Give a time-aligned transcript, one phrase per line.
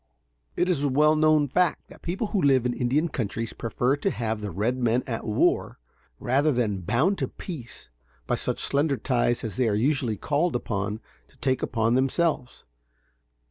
[0.55, 4.09] It is a well known fact that people who live in Indian countries prefer to
[4.09, 5.77] have the red men at war,
[6.19, 7.87] rather than bound to peace
[8.25, 12.63] by such slender ties as they are usually called upon to take upon themselves.